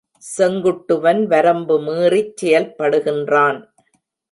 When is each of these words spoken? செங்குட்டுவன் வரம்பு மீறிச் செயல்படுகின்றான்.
செங்குட்டுவன் 0.37 1.21
வரம்பு 1.25 1.77
மீறிச் 1.79 2.33
செயல்படுகின்றான். 2.41 3.61